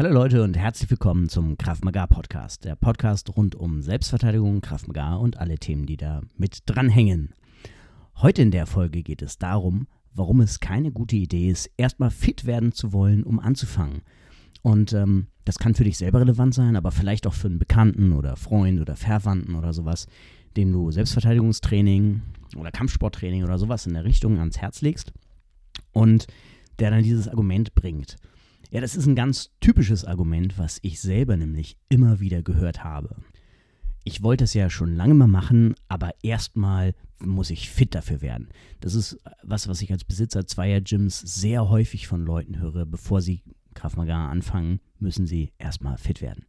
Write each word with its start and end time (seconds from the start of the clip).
Hallo 0.00 0.14
Leute 0.14 0.42
und 0.42 0.56
herzlich 0.56 0.88
willkommen 0.88 1.28
zum 1.28 1.58
Krav 1.58 1.82
Maga 1.82 2.06
Podcast, 2.06 2.64
der 2.64 2.74
Podcast 2.74 3.36
rund 3.36 3.54
um 3.54 3.82
Selbstverteidigung, 3.82 4.62
Krav 4.62 4.86
Maga 4.86 5.16
und 5.16 5.36
alle 5.36 5.58
Themen, 5.58 5.84
die 5.84 5.98
da 5.98 6.22
mit 6.38 6.60
dranhängen. 6.64 7.34
Heute 8.16 8.40
in 8.40 8.50
der 8.50 8.64
Folge 8.64 9.02
geht 9.02 9.20
es 9.20 9.36
darum, 9.36 9.88
warum 10.14 10.40
es 10.40 10.58
keine 10.58 10.90
gute 10.90 11.16
Idee 11.16 11.50
ist, 11.50 11.70
erstmal 11.76 12.08
fit 12.08 12.46
werden 12.46 12.72
zu 12.72 12.94
wollen, 12.94 13.24
um 13.24 13.38
anzufangen. 13.38 14.00
Und 14.62 14.94
ähm, 14.94 15.26
das 15.44 15.58
kann 15.58 15.74
für 15.74 15.84
dich 15.84 15.98
selber 15.98 16.20
relevant 16.20 16.54
sein, 16.54 16.76
aber 16.76 16.92
vielleicht 16.92 17.26
auch 17.26 17.34
für 17.34 17.48
einen 17.48 17.58
Bekannten 17.58 18.14
oder 18.14 18.36
Freund 18.36 18.80
oder 18.80 18.96
Verwandten 18.96 19.54
oder 19.54 19.74
sowas, 19.74 20.06
dem 20.56 20.72
du 20.72 20.90
Selbstverteidigungstraining 20.90 22.22
oder 22.56 22.70
Kampfsporttraining 22.70 23.44
oder 23.44 23.58
sowas 23.58 23.86
in 23.86 23.92
der 23.92 24.04
Richtung 24.04 24.38
ans 24.38 24.56
Herz 24.56 24.80
legst 24.80 25.12
und 25.92 26.26
der 26.78 26.90
dann 26.90 27.02
dieses 27.02 27.28
Argument 27.28 27.74
bringt. 27.74 28.16
Ja, 28.70 28.80
das 28.80 28.94
ist 28.94 29.06
ein 29.06 29.16
ganz 29.16 29.50
typisches 29.60 30.04
Argument, 30.04 30.56
was 30.56 30.78
ich 30.82 31.00
selber 31.00 31.36
nämlich 31.36 31.76
immer 31.88 32.20
wieder 32.20 32.42
gehört 32.42 32.84
habe. 32.84 33.16
Ich 34.04 34.22
wollte 34.22 34.44
es 34.44 34.54
ja 34.54 34.70
schon 34.70 34.94
lange 34.94 35.14
mal 35.14 35.26
machen, 35.26 35.74
aber 35.88 36.12
erstmal 36.22 36.94
muss 37.18 37.50
ich 37.50 37.68
fit 37.68 37.94
dafür 37.94 38.22
werden. 38.22 38.48
Das 38.80 38.94
ist 38.94 39.18
was, 39.42 39.68
was 39.68 39.82
ich 39.82 39.92
als 39.92 40.04
Besitzer 40.04 40.46
zweier 40.46 40.80
Gyms 40.80 41.18
sehr 41.18 41.68
häufig 41.68 42.06
von 42.06 42.24
Leuten 42.24 42.60
höre. 42.60 42.86
Bevor 42.86 43.20
sie 43.20 43.42
Krav 43.74 43.96
Maga 43.96 44.28
anfangen, 44.28 44.80
müssen 45.00 45.26
sie 45.26 45.52
erstmal 45.58 45.98
fit 45.98 46.22
werden. 46.22 46.46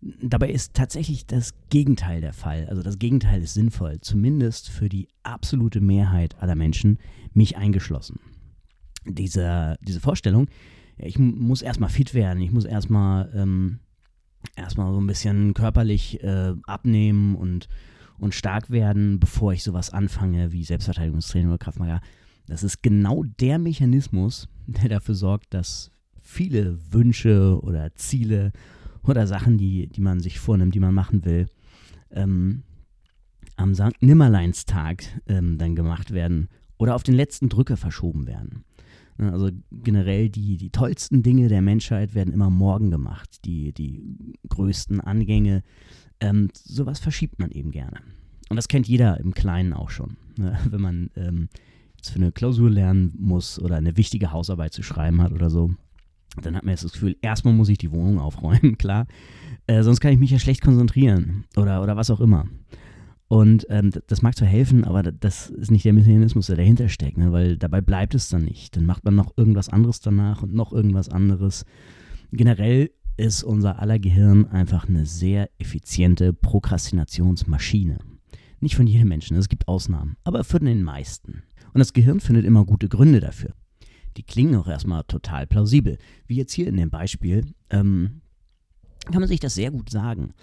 Dabei 0.00 0.50
ist 0.50 0.74
tatsächlich 0.74 1.26
das 1.26 1.54
Gegenteil 1.68 2.20
der 2.20 2.32
Fall. 2.32 2.66
Also 2.68 2.82
das 2.82 2.98
Gegenteil 2.98 3.42
ist 3.42 3.54
sinnvoll, 3.54 4.00
zumindest 4.00 4.68
für 4.68 4.88
die 4.88 5.08
absolute 5.22 5.80
Mehrheit 5.80 6.42
aller 6.42 6.56
Menschen, 6.56 6.98
mich 7.34 7.56
eingeschlossen. 7.56 8.18
Diese, 9.06 9.76
diese 9.82 10.00
Vorstellung, 10.00 10.48
ich 11.02 11.18
muss 11.18 11.62
erstmal 11.62 11.90
fit 11.90 12.14
werden, 12.14 12.42
ich 12.42 12.52
muss 12.52 12.64
erstmal 12.64 13.30
ähm, 13.34 13.80
erstmal 14.56 14.92
so 14.92 15.00
ein 15.00 15.06
bisschen 15.06 15.54
körperlich 15.54 16.22
äh, 16.22 16.54
abnehmen 16.66 17.34
und, 17.36 17.68
und 18.18 18.34
stark 18.34 18.70
werden, 18.70 19.20
bevor 19.20 19.52
ich 19.52 19.62
sowas 19.62 19.90
anfange 19.90 20.52
wie 20.52 20.64
Selbstverteidigungstraining 20.64 21.48
oder 21.48 21.58
Kraftmager. 21.58 22.00
Das 22.46 22.62
ist 22.62 22.82
genau 22.82 23.22
der 23.22 23.58
Mechanismus, 23.58 24.48
der 24.66 24.88
dafür 24.88 25.14
sorgt, 25.14 25.54
dass 25.54 25.90
viele 26.20 26.78
Wünsche 26.92 27.58
oder 27.62 27.94
Ziele 27.94 28.52
oder 29.02 29.26
Sachen, 29.26 29.58
die, 29.58 29.88
die 29.88 30.00
man 30.00 30.20
sich 30.20 30.38
vornimmt, 30.38 30.74
die 30.74 30.80
man 30.80 30.94
machen 30.94 31.24
will, 31.24 31.46
ähm, 32.10 32.62
am 33.56 33.74
St. 33.74 34.00
Nimmerleinstag 34.00 35.04
ähm, 35.26 35.58
dann 35.58 35.74
gemacht 35.76 36.12
werden 36.12 36.48
oder 36.78 36.94
auf 36.94 37.02
den 37.02 37.14
letzten 37.14 37.48
Drücker 37.48 37.76
verschoben 37.76 38.26
werden. 38.26 38.64
Ne, 39.20 39.32
also 39.32 39.50
generell 39.70 40.30
die, 40.30 40.56
die 40.56 40.70
tollsten 40.70 41.22
Dinge 41.22 41.48
der 41.48 41.60
Menschheit 41.60 42.14
werden 42.14 42.32
immer 42.32 42.48
morgen 42.48 42.90
gemacht. 42.90 43.44
Die, 43.44 43.72
die 43.72 44.02
größten 44.48 45.00
Angänge. 45.00 45.62
Ähm, 46.20 46.48
sowas 46.54 47.00
verschiebt 47.00 47.38
man 47.38 47.50
eben 47.50 47.70
gerne. 47.70 48.00
Und 48.48 48.56
das 48.56 48.66
kennt 48.66 48.88
jeder 48.88 49.20
im 49.20 49.34
Kleinen 49.34 49.74
auch 49.74 49.90
schon. 49.90 50.16
Ne? 50.38 50.58
Wenn 50.70 50.80
man 50.80 51.10
ähm, 51.16 51.48
jetzt 51.98 52.10
für 52.10 52.16
eine 52.16 52.32
Klausur 52.32 52.70
lernen 52.70 53.14
muss 53.18 53.60
oder 53.60 53.76
eine 53.76 53.98
wichtige 53.98 54.32
Hausarbeit 54.32 54.72
zu 54.72 54.82
schreiben 54.82 55.20
hat 55.20 55.32
oder 55.32 55.50
so, 55.50 55.70
dann 56.40 56.56
hat 56.56 56.64
man 56.64 56.70
jetzt 56.70 56.84
das 56.84 56.92
Gefühl, 56.92 57.16
erstmal 57.20 57.52
muss 57.52 57.68
ich 57.68 57.78
die 57.78 57.92
Wohnung 57.92 58.18
aufräumen, 58.20 58.78
klar. 58.78 59.06
Äh, 59.66 59.82
sonst 59.82 60.00
kann 60.00 60.12
ich 60.12 60.18
mich 60.18 60.30
ja 60.30 60.38
schlecht 60.38 60.62
konzentrieren 60.62 61.44
oder, 61.56 61.82
oder 61.82 61.96
was 61.96 62.10
auch 62.10 62.20
immer. 62.20 62.46
Und 63.30 63.64
ähm, 63.70 63.92
das 64.08 64.22
mag 64.22 64.36
zwar 64.36 64.48
helfen, 64.48 64.82
aber 64.82 65.04
das 65.04 65.50
ist 65.50 65.70
nicht 65.70 65.84
der 65.84 65.92
Mechanismus, 65.92 66.48
der 66.48 66.56
dahinter 66.56 66.88
steckt, 66.88 67.16
ne? 67.16 67.30
weil 67.30 67.56
dabei 67.56 67.80
bleibt 67.80 68.16
es 68.16 68.28
dann 68.28 68.44
nicht. 68.44 68.74
Dann 68.74 68.86
macht 68.86 69.04
man 69.04 69.14
noch 69.14 69.36
irgendwas 69.36 69.68
anderes 69.68 70.00
danach 70.00 70.42
und 70.42 70.52
noch 70.52 70.72
irgendwas 70.72 71.08
anderes. 71.08 71.64
Generell 72.32 72.90
ist 73.16 73.44
unser 73.44 73.78
aller 73.78 74.00
Gehirn 74.00 74.46
einfach 74.46 74.88
eine 74.88 75.06
sehr 75.06 75.48
effiziente 75.58 76.32
Prokrastinationsmaschine. 76.32 77.98
Nicht 78.58 78.74
von 78.74 78.88
jedem 78.88 79.06
Menschen, 79.06 79.36
es 79.36 79.48
gibt 79.48 79.68
Ausnahmen, 79.68 80.16
aber 80.24 80.42
für 80.42 80.58
den 80.58 80.82
meisten. 80.82 81.44
Und 81.72 81.78
das 81.78 81.92
Gehirn 81.92 82.18
findet 82.18 82.44
immer 82.44 82.64
gute 82.64 82.88
Gründe 82.88 83.20
dafür. 83.20 83.52
Die 84.16 84.24
klingen 84.24 84.56
auch 84.56 84.66
erstmal 84.66 85.04
total 85.04 85.46
plausibel. 85.46 85.98
Wie 86.26 86.34
jetzt 86.34 86.52
hier 86.52 86.66
in 86.66 86.76
dem 86.76 86.90
Beispiel, 86.90 87.46
ähm, 87.70 88.22
kann 89.04 89.20
man 89.20 89.28
sich 89.28 89.40
das 89.40 89.54
sehr 89.54 89.70
gut 89.70 89.88
sagen. 89.88 90.34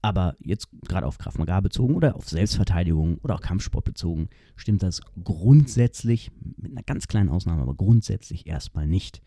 Aber 0.00 0.36
jetzt 0.40 0.68
gerade 0.86 1.06
auf 1.06 1.18
Kraft 1.18 1.38
Maga 1.38 1.60
bezogen 1.60 1.94
oder 1.94 2.14
auf 2.14 2.28
Selbstverteidigung 2.28 3.18
oder 3.18 3.34
auch 3.34 3.40
Kampfsport 3.40 3.84
bezogen, 3.84 4.28
stimmt 4.54 4.82
das 4.82 5.00
grundsätzlich, 5.24 6.30
mit 6.56 6.72
einer 6.72 6.84
ganz 6.84 7.08
kleinen 7.08 7.28
Ausnahme, 7.28 7.62
aber 7.62 7.74
grundsätzlich 7.74 8.46
erstmal 8.46 8.86
nicht. 8.86 9.22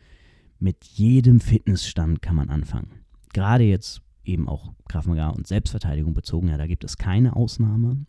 Mit 0.60 0.86
jedem 0.86 1.40
Fitnessstand 1.40 2.22
kann 2.22 2.36
man 2.36 2.50
anfangen. 2.50 3.02
Gerade 3.34 3.64
jetzt 3.64 4.02
eben 4.24 4.48
auch 4.48 4.74
Kraft 4.88 5.08
Maga 5.08 5.30
und 5.30 5.48
Selbstverteidigung 5.48 6.14
bezogen, 6.14 6.48
ja, 6.48 6.58
da 6.58 6.68
gibt 6.68 6.84
es 6.84 6.98
keine 6.98 7.36
Ausnahme. 7.36 8.06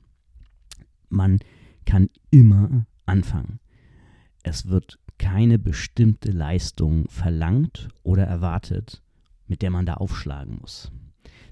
Man 1.08 1.40
kann 1.84 2.10
immer 2.30 2.86
anfangen. 3.06 3.58
Es 4.42 4.68
wird 4.68 4.98
keine 5.18 5.58
bestimmte 5.58 6.30
Leistung 6.30 7.08
verlangt 7.08 7.88
oder 8.02 8.24
erwartet, 8.24 9.02
mit 9.46 9.62
der 9.62 9.70
man 9.70 9.86
da 9.86 9.94
aufschlagen 9.94 10.58
muss. 10.60 10.90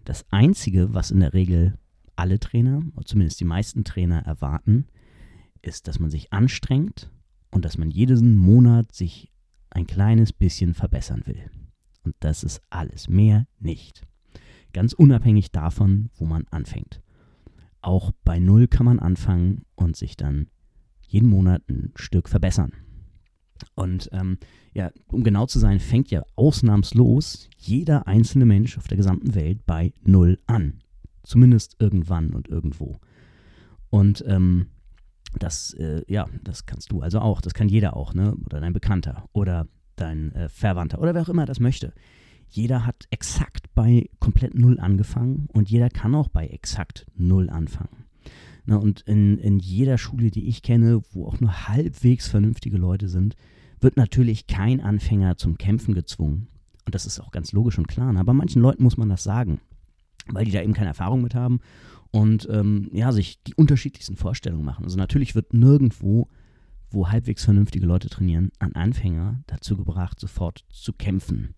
Das 0.04 0.24
Einzige, 0.30 0.94
was 0.94 1.10
in 1.10 1.20
der 1.20 1.34
Regel 1.34 1.78
alle 2.16 2.38
Trainer, 2.38 2.82
oder 2.96 3.06
zumindest 3.06 3.40
die 3.40 3.44
meisten 3.44 3.84
Trainer 3.84 4.20
erwarten, 4.20 4.86
ist, 5.62 5.88
dass 5.88 5.98
man 5.98 6.10
sich 6.10 6.32
anstrengt 6.32 7.10
und 7.50 7.64
dass 7.64 7.78
man 7.78 7.90
jeden 7.90 8.36
Monat 8.36 8.94
sich 8.94 9.30
ein 9.70 9.86
kleines 9.86 10.32
bisschen 10.32 10.74
verbessern 10.74 11.22
will. 11.26 11.50
Und 12.04 12.14
das 12.20 12.44
ist 12.44 12.62
alles, 12.70 13.08
mehr 13.08 13.46
nicht. 13.58 14.06
Ganz 14.72 14.92
unabhängig 14.92 15.50
davon, 15.50 16.10
wo 16.14 16.24
man 16.24 16.46
anfängt. 16.50 17.02
Auch 17.82 18.12
bei 18.24 18.38
Null 18.38 18.68
kann 18.68 18.86
man 18.86 18.98
anfangen 18.98 19.62
und 19.74 19.96
sich 19.96 20.16
dann 20.16 20.48
jeden 21.06 21.28
Monat 21.28 21.62
ein 21.68 21.92
Stück 21.96 22.28
verbessern. 22.28 22.72
Und 23.74 24.08
ähm, 24.12 24.38
ja, 24.72 24.90
um 25.08 25.24
genau 25.24 25.46
zu 25.46 25.58
sein, 25.58 25.80
fängt 25.80 26.10
ja 26.10 26.22
ausnahmslos 26.36 27.48
jeder 27.56 28.06
einzelne 28.06 28.46
Mensch 28.46 28.78
auf 28.78 28.88
der 28.88 28.96
gesamten 28.96 29.34
Welt 29.34 29.66
bei 29.66 29.92
Null 30.02 30.38
an. 30.46 30.80
Zumindest 31.22 31.76
irgendwann 31.78 32.30
und 32.30 32.48
irgendwo. 32.48 33.00
Und 33.90 34.24
ähm, 34.26 34.66
das, 35.38 35.74
äh, 35.74 36.02
ja, 36.08 36.26
das 36.42 36.66
kannst 36.66 36.92
du 36.92 37.00
also 37.00 37.20
auch. 37.20 37.40
Das 37.40 37.54
kann 37.54 37.68
jeder 37.68 37.96
auch, 37.96 38.14
ne? 38.14 38.34
Oder 38.46 38.60
dein 38.60 38.72
Bekannter 38.72 39.28
oder 39.32 39.68
dein 39.96 40.32
äh, 40.34 40.48
Verwandter 40.48 41.00
oder 41.00 41.14
wer 41.14 41.22
auch 41.22 41.28
immer 41.28 41.46
das 41.46 41.60
möchte. 41.60 41.92
Jeder 42.48 42.84
hat 42.84 43.06
exakt 43.10 43.72
bei 43.74 44.08
komplett 44.18 44.54
Null 44.54 44.80
angefangen 44.80 45.46
und 45.52 45.70
jeder 45.70 45.88
kann 45.88 46.14
auch 46.14 46.28
bei 46.28 46.48
exakt 46.48 47.06
Null 47.14 47.48
anfangen. 47.48 48.06
Na, 48.64 48.76
und 48.76 49.00
in, 49.02 49.38
in 49.38 49.58
jeder 49.58 49.98
Schule, 49.98 50.30
die 50.30 50.46
ich 50.48 50.62
kenne, 50.62 51.02
wo 51.12 51.26
auch 51.26 51.40
nur 51.40 51.68
halbwegs 51.68 52.28
vernünftige 52.28 52.76
Leute 52.76 53.08
sind, 53.08 53.36
wird 53.80 53.96
natürlich 53.96 54.46
kein 54.46 54.80
Anfänger 54.80 55.36
zum 55.36 55.58
Kämpfen 55.58 55.94
gezwungen. 55.94 56.48
Und 56.84 56.94
das 56.94 57.06
ist 57.06 57.20
auch 57.20 57.30
ganz 57.30 57.52
logisch 57.52 57.78
und 57.78 57.88
klar. 57.88 58.12
Ne? 58.12 58.20
Aber 58.20 58.34
manchen 58.34 58.62
Leuten 58.62 58.82
muss 58.82 58.96
man 58.96 59.08
das 59.08 59.22
sagen, 59.22 59.60
weil 60.28 60.44
die 60.44 60.50
da 60.50 60.62
eben 60.62 60.74
keine 60.74 60.88
Erfahrung 60.88 61.22
mit 61.22 61.34
haben 61.34 61.60
und 62.10 62.48
ähm, 62.50 62.90
ja, 62.92 63.12
sich 63.12 63.42
die 63.42 63.54
unterschiedlichsten 63.54 64.16
Vorstellungen 64.16 64.64
machen. 64.64 64.84
Also 64.84 64.96
natürlich 64.96 65.34
wird 65.34 65.54
nirgendwo, 65.54 66.28
wo 66.90 67.08
halbwegs 67.08 67.44
vernünftige 67.44 67.86
Leute 67.86 68.08
trainieren, 68.08 68.50
ein 68.58 68.74
Anfänger 68.74 69.42
dazu 69.46 69.76
gebracht, 69.76 70.18
sofort 70.18 70.64
zu 70.70 70.92
kämpfen. 70.92 71.54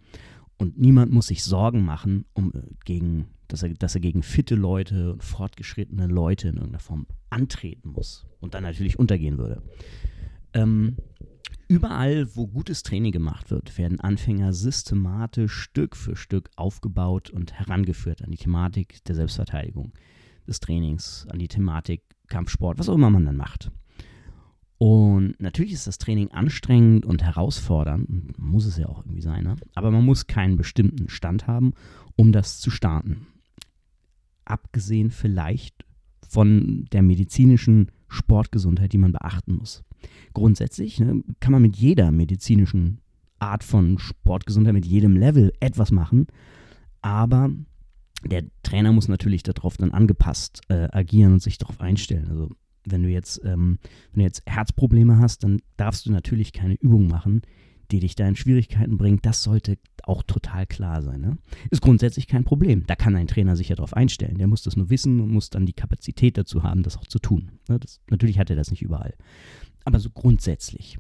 Und 0.58 0.78
niemand 0.78 1.12
muss 1.12 1.28
sich 1.28 1.42
Sorgen 1.42 1.84
machen, 1.84 2.26
um 2.34 2.52
äh, 2.54 2.60
gegen, 2.84 3.26
dass 3.52 3.62
er, 3.62 3.70
dass 3.74 3.94
er 3.94 4.00
gegen 4.00 4.22
fitte 4.22 4.54
Leute 4.54 5.12
und 5.12 5.22
fortgeschrittene 5.22 6.06
Leute 6.06 6.48
in 6.48 6.54
irgendeiner 6.54 6.80
Form 6.80 7.06
antreten 7.30 7.90
muss 7.90 8.26
und 8.40 8.54
dann 8.54 8.62
natürlich 8.62 8.98
untergehen 8.98 9.38
würde. 9.38 9.62
Ähm, 10.54 10.96
Überall, 11.72 12.36
wo 12.36 12.48
gutes 12.48 12.82
Training 12.82 13.12
gemacht 13.12 13.50
wird, 13.50 13.78
werden 13.78 13.98
Anfänger 13.98 14.52
systematisch 14.52 15.54
Stück 15.54 15.96
für 15.96 16.16
Stück 16.16 16.50
aufgebaut 16.54 17.30
und 17.30 17.54
herangeführt 17.54 18.20
an 18.20 18.30
die 18.30 18.36
Thematik 18.36 19.02
der 19.04 19.14
Selbstverteidigung, 19.14 19.92
des 20.46 20.60
Trainings, 20.60 21.26
an 21.30 21.38
die 21.38 21.48
Thematik 21.48 22.02
Kampfsport, 22.28 22.78
was 22.78 22.90
auch 22.90 22.94
immer 22.94 23.08
man 23.08 23.24
dann 23.24 23.38
macht. 23.38 23.70
Und 24.76 25.40
natürlich 25.40 25.72
ist 25.72 25.86
das 25.86 25.96
Training 25.96 26.30
anstrengend 26.32 27.06
und 27.06 27.22
herausfordernd, 27.22 28.38
muss 28.38 28.66
es 28.66 28.76
ja 28.76 28.88
auch 28.88 28.98
irgendwie 29.06 29.22
sein, 29.22 29.44
ne? 29.44 29.56
aber 29.74 29.90
man 29.90 30.04
muss 30.04 30.26
keinen 30.26 30.58
bestimmten 30.58 31.08
Stand 31.08 31.46
haben, 31.46 31.72
um 32.16 32.32
das 32.32 32.60
zu 32.60 32.68
starten. 32.70 33.28
Abgesehen 34.44 35.10
vielleicht 35.10 35.84
von 36.28 36.86
der 36.92 37.02
medizinischen 37.02 37.90
Sportgesundheit, 38.08 38.92
die 38.92 38.98
man 38.98 39.12
beachten 39.12 39.56
muss. 39.56 39.84
Grundsätzlich 40.34 40.98
ne, 40.98 41.22
kann 41.40 41.52
man 41.52 41.62
mit 41.62 41.76
jeder 41.76 42.10
medizinischen 42.10 43.00
Art 43.38 43.64
von 43.64 43.98
Sportgesundheit, 43.98 44.74
mit 44.74 44.86
jedem 44.86 45.16
Level 45.16 45.52
etwas 45.60 45.90
machen, 45.90 46.26
aber 47.00 47.50
der 48.24 48.44
Trainer 48.62 48.92
muss 48.92 49.08
natürlich 49.08 49.42
darauf 49.42 49.76
dann 49.76 49.90
angepasst 49.90 50.60
äh, 50.68 50.88
agieren 50.92 51.34
und 51.34 51.42
sich 51.42 51.58
darauf 51.58 51.80
einstellen. 51.80 52.28
Also 52.28 52.50
wenn 52.84 53.02
du 53.02 53.08
jetzt, 53.08 53.40
ähm, 53.44 53.78
wenn 54.12 54.20
du 54.20 54.24
jetzt 54.24 54.42
Herzprobleme 54.46 55.18
hast, 55.18 55.44
dann 55.44 55.60
darfst 55.76 56.06
du 56.06 56.12
natürlich 56.12 56.52
keine 56.52 56.74
Übung 56.74 57.08
machen, 57.08 57.42
die 57.92 58.00
dich 58.00 58.14
da 58.14 58.26
in 58.26 58.36
Schwierigkeiten 58.36 58.96
bringt, 58.96 59.26
das 59.26 59.42
sollte 59.42 59.78
auch 60.02 60.22
total 60.22 60.66
klar 60.66 61.02
sein. 61.02 61.20
Ne? 61.20 61.38
Ist 61.70 61.82
grundsätzlich 61.82 62.26
kein 62.26 62.44
Problem. 62.44 62.86
Da 62.86 62.96
kann 62.96 63.14
ein 63.14 63.26
Trainer 63.26 63.54
sich 63.54 63.68
ja 63.68 63.76
darauf 63.76 63.94
einstellen. 63.94 64.38
Der 64.38 64.48
muss 64.48 64.62
das 64.62 64.76
nur 64.76 64.90
wissen 64.90 65.20
und 65.20 65.30
muss 65.30 65.50
dann 65.50 65.66
die 65.66 65.74
Kapazität 65.74 66.38
dazu 66.38 66.62
haben, 66.62 66.82
das 66.82 66.96
auch 66.96 67.06
zu 67.06 67.18
tun. 67.18 67.52
Ne? 67.68 67.78
Das, 67.78 68.00
natürlich 68.08 68.38
hat 68.38 68.50
er 68.50 68.56
das 68.56 68.70
nicht 68.70 68.82
überall. 68.82 69.14
Aber 69.84 70.00
so 70.00 70.10
grundsätzlich. 70.10 70.98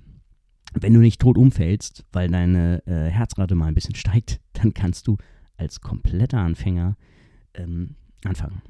Wenn 0.74 0.94
du 0.94 1.00
nicht 1.00 1.20
tot 1.20 1.38
umfällst, 1.38 2.04
weil 2.12 2.28
deine 2.28 2.86
äh, 2.86 3.10
Herzrate 3.10 3.54
mal 3.54 3.66
ein 3.66 3.74
bisschen 3.74 3.94
steigt, 3.96 4.40
dann 4.52 4.74
kannst 4.74 5.08
du 5.08 5.16
als 5.56 5.80
kompletter 5.80 6.38
Anfänger 6.38 6.96
ähm, 7.54 7.96
anfangen. 8.24 8.62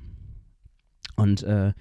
Und 1.16 1.42
äh, 1.42 1.72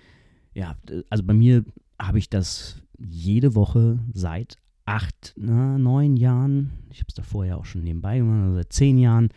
ja, 0.54 0.76
also 1.10 1.24
bei 1.24 1.34
mir 1.34 1.64
habe 2.00 2.18
ich 2.18 2.30
das 2.30 2.82
jede 2.98 3.56
Woche 3.56 4.00
seit 4.14 4.58
acht, 4.92 5.34
na, 5.38 5.78
neun 5.78 6.18
Jahren, 6.18 6.74
ich 6.90 7.00
habe 7.00 7.08
es 7.08 7.14
davor 7.14 7.46
ja 7.46 7.56
auch 7.56 7.66
schon 7.66 7.84
nebenbei 7.84 8.18
gemacht, 8.18 8.44
also 8.44 8.56
seit 8.56 8.74
zehn 8.74 8.98
Jahren. 8.98 9.30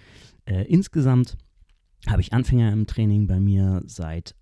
Äh, 0.46 0.64
insgesamt 0.64 1.36
habe 2.08 2.20
ich 2.20 2.32
Anfänger 2.32 2.72
im 2.72 2.86
Training 2.86 3.26
bei 3.26 3.38
mir 3.38 3.82
seit 3.86 4.34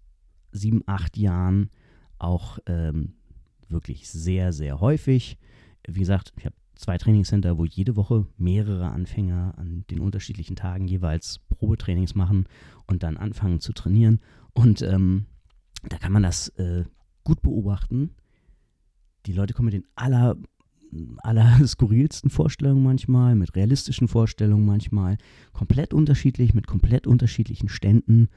sieben, 0.52 0.82
acht 0.86 1.16
Jahren 1.16 1.70
auch 2.18 2.58
ähm, 2.66 3.14
wirklich 3.68 4.08
sehr, 4.08 4.52
sehr 4.52 4.80
häufig. 4.80 5.36
Wie 5.86 6.00
gesagt, 6.00 6.32
ich 6.38 6.46
habe 6.46 6.56
zwei 6.76 6.96
Trainingscenter, 6.96 7.58
wo 7.58 7.66
jede 7.66 7.96
Woche 7.96 8.26
mehrere 8.38 8.88
Anfänger 8.90 9.54
an 9.58 9.84
den 9.90 10.00
unterschiedlichen 10.00 10.56
Tagen 10.56 10.88
jeweils 10.88 11.40
Probetrainings 11.50 12.14
machen 12.14 12.46
und 12.86 13.02
dann 13.02 13.18
anfangen 13.18 13.60
zu 13.60 13.72
trainieren. 13.72 14.20
Und 14.54 14.80
ähm, 14.82 15.26
da 15.88 15.98
kann 15.98 16.12
man 16.12 16.22
das 16.22 16.48
äh, 16.56 16.84
gut 17.22 17.42
beobachten. 17.42 18.14
Die 19.26 19.32
Leute 19.32 19.52
kommen 19.52 19.66
mit 19.66 19.74
den 19.74 19.86
aller, 19.94 20.36
aller 21.18 21.60
skurrilsten 21.66 22.30
Vorstellungen 22.30 22.82
manchmal, 22.82 23.34
mit 23.34 23.54
realistischen 23.54 24.08
Vorstellungen 24.08 24.66
manchmal, 24.66 25.18
komplett 25.52 25.94
unterschiedlich, 25.94 26.54
mit 26.54 26.66
komplett 26.66 27.06
unterschiedlichen 27.06 27.68
Ständen 27.68 28.28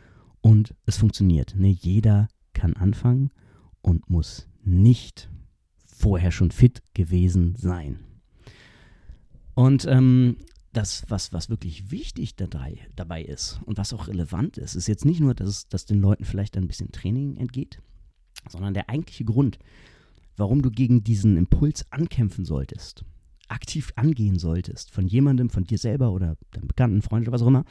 und 0.42 0.76
es 0.86 0.98
funktioniert. 0.98 1.56
Ne? 1.56 1.70
Jeder 1.70 2.28
kann 2.54 2.74
anfangen 2.74 3.32
und 3.82 4.10
muss 4.10 4.48
nicht 4.64 5.30
vorher 5.86 6.32
schon 6.32 6.52
fit 6.52 6.82
gewesen 6.94 7.56
sein. 7.56 8.00
Und 9.54 9.86
ähm, 9.86 10.38
das, 10.74 11.06
was, 11.08 11.32
was 11.32 11.50
wirklich 11.50 11.92
wichtig 11.92 12.36
dabei, 12.36 12.78
dabei 12.96 13.24
ist 13.24 13.60
und 13.66 13.78
was 13.78 13.94
auch 13.94 14.08
relevant 14.08 14.58
ist, 14.58 14.76
ist 14.76 14.88
jetzt 14.88 15.06
nicht 15.06 15.22
nur, 15.22 15.34
dass, 15.34 15.70
dass 15.70 15.86
den 15.86 16.02
Leuten 16.02 16.26
vielleicht 16.26 16.58
ein 16.58 16.68
bisschen 16.68 16.92
Training 16.92 17.38
entgeht, 17.38 17.82
sondern 18.50 18.74
der 18.74 18.90
eigentliche 18.90 19.24
Grund, 19.24 19.58
warum 20.38 20.62
du 20.62 20.72
gegen 20.72 21.04
diesen 21.04 21.38
Impuls 21.38 21.86
ankämpfen 21.92 22.46
solltest, 22.46 23.06
aktiv 23.48 23.92
angehen 23.96 24.40
solltest, 24.40 24.92
von 24.92 25.08
jemandem, 25.08 25.50
von 25.50 25.64
dir 25.64 25.78
selber 25.78 26.12
oder 26.12 26.38
deinem 26.52 26.68
Bekannten, 26.68 27.02
Freund 27.02 27.28
oder 27.28 27.34
was 27.34 27.42
auch 27.42 27.48
immer, 27.48 27.66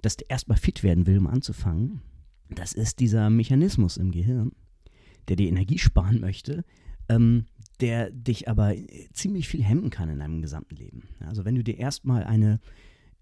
dass 0.00 0.16
der 0.16 0.30
erstmal 0.30 0.58
fit 0.58 0.82
werden 0.82 1.06
will, 1.06 1.18
um 1.18 1.26
anzufangen, 1.26 2.02
das 2.50 2.72
ist 2.72 3.00
dieser 3.00 3.30
Mechanismus 3.30 3.96
im 3.96 4.10
Gehirn, 4.10 4.52
der 5.28 5.36
dir 5.36 5.48
Energie 5.48 5.78
sparen 5.78 6.20
möchte, 6.20 6.64
ähm, 7.08 7.46
der 7.80 8.10
dich 8.10 8.48
aber 8.48 8.74
ziemlich 9.12 9.48
viel 9.48 9.62
hemmen 9.62 9.90
kann 9.90 10.08
in 10.08 10.18
deinem 10.18 10.42
gesamten 10.42 10.76
Leben. 10.76 11.08
Also 11.20 11.44
wenn 11.44 11.54
du 11.54 11.64
dir 11.64 11.78
erstmal 11.78 12.24
eine 12.24 12.60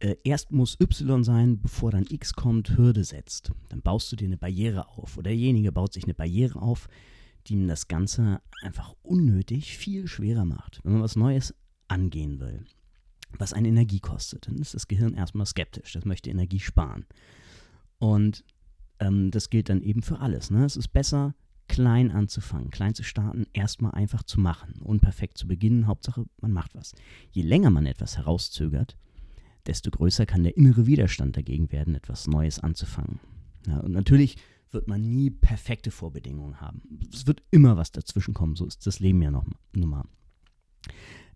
äh, 0.00 0.16
erst 0.24 0.50
muss 0.50 0.78
Y 0.80 1.24
sein, 1.24 1.60
bevor 1.60 1.90
dann 1.90 2.06
X 2.08 2.32
kommt, 2.32 2.76
Hürde 2.76 3.04
setzt, 3.04 3.52
dann 3.68 3.82
baust 3.82 4.10
du 4.10 4.16
dir 4.16 4.26
eine 4.26 4.38
Barriere 4.38 4.88
auf 4.88 5.16
oder 5.16 5.30
derjenige 5.30 5.72
baut 5.72 5.92
sich 5.92 6.04
eine 6.04 6.14
Barriere 6.14 6.60
auf, 6.60 6.88
ihm 7.50 7.68
das 7.68 7.88
Ganze 7.88 8.40
einfach 8.62 8.94
unnötig 9.02 9.76
viel 9.76 10.06
schwerer 10.06 10.44
macht. 10.44 10.80
Wenn 10.84 10.92
man 10.92 11.02
was 11.02 11.16
Neues 11.16 11.54
angehen 11.88 12.40
will, 12.40 12.64
was 13.38 13.52
eine 13.52 13.68
Energie 13.68 14.00
kostet, 14.00 14.46
dann 14.46 14.58
ist 14.58 14.74
das 14.74 14.88
Gehirn 14.88 15.14
erstmal 15.14 15.46
skeptisch. 15.46 15.92
Das 15.92 16.04
möchte 16.04 16.30
Energie 16.30 16.60
sparen. 16.60 17.06
Und 17.98 18.44
ähm, 18.98 19.30
das 19.30 19.50
gilt 19.50 19.68
dann 19.68 19.82
eben 19.82 20.02
für 20.02 20.20
alles. 20.20 20.50
Ne? 20.50 20.64
Es 20.64 20.76
ist 20.76 20.88
besser, 20.88 21.34
klein 21.68 22.10
anzufangen, 22.10 22.70
klein 22.70 22.94
zu 22.94 23.02
starten, 23.04 23.46
erstmal 23.52 23.92
einfach 23.92 24.24
zu 24.24 24.40
machen, 24.40 24.74
unperfekt 24.82 25.38
zu 25.38 25.46
beginnen, 25.46 25.86
Hauptsache 25.86 26.24
man 26.40 26.52
macht 26.52 26.74
was. 26.74 26.92
Je 27.30 27.42
länger 27.42 27.70
man 27.70 27.86
etwas 27.86 28.16
herauszögert, 28.16 28.96
desto 29.66 29.90
größer 29.90 30.26
kann 30.26 30.42
der 30.42 30.56
innere 30.56 30.86
Widerstand 30.86 31.36
dagegen 31.36 31.70
werden, 31.70 31.94
etwas 31.94 32.26
Neues 32.26 32.58
anzufangen. 32.58 33.20
Ja, 33.66 33.78
und 33.78 33.92
natürlich 33.92 34.36
wird 34.72 34.88
man 34.88 35.02
nie 35.02 35.30
perfekte 35.30 35.90
Vorbedingungen 35.90 36.60
haben. 36.60 36.82
Es 37.12 37.26
wird 37.26 37.42
immer 37.50 37.76
was 37.76 37.92
dazwischen 37.92 38.34
kommen, 38.34 38.56
so 38.56 38.66
ist 38.66 38.86
das 38.86 39.00
Leben 39.00 39.22
ja 39.22 39.30
noch 39.30 39.44
nun 39.74 39.90
mal. 39.90 40.04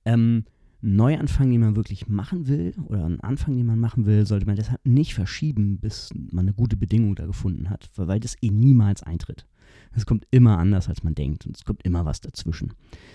Ähm, 0.05 0.45
Neuanfang, 0.81 1.51
den 1.51 1.63
man 1.63 1.77
wirklich 1.77 2.09
machen 2.09 2.47
will, 2.47 2.75
oder 2.87 3.07
einen 3.07 3.21
Anfang, 3.21 3.57
den 3.57 3.65
man 3.65 3.81
machen 3.81 4.05
will, 4.05 4.27
sollte 4.27 4.45
man 4.45 4.57
deshalb 4.57 4.85
nicht 4.85 5.15
verschieben, 5.15 5.79
bis 5.79 6.11
man 6.15 6.45
eine 6.45 6.53
gute 6.53 6.77
Bedingung 6.77 7.15
da 7.15 7.25
gefunden 7.25 7.71
hat, 7.71 7.91
weil 7.97 8.21
das 8.21 8.37
eh 8.43 8.51
niemals 8.51 9.03
eintritt. 9.03 9.47
Es 9.95 10.05
kommt 10.05 10.27
immer 10.31 10.59
anders, 10.59 10.89
als 10.89 11.03
man 11.03 11.15
denkt. 11.15 11.47
Und 11.47 11.57
es 11.57 11.65
kommt 11.65 11.83
immer 11.85 12.05
was 12.05 12.21
dazwischen. 12.21 12.75